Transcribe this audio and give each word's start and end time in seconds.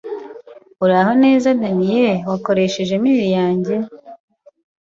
Uraho 0.85 1.11
neza 1.23 1.57
Daniel 1.61 2.17
wakoresha 2.29 2.79
email 2.87 3.21
yajye 3.37 3.77